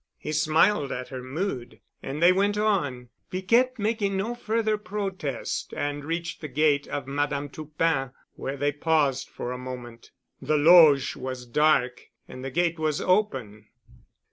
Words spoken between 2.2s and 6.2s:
they went on, Piquette making no further protest, and